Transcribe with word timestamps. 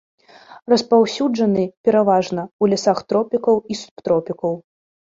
Распаўсюджаны 0.73 1.67
пераважна 1.89 2.41
ў 2.49 2.65
лясах 2.75 2.97
тропікаў 3.15 3.65
і 3.71 3.83
субтропікаў. 3.85 4.63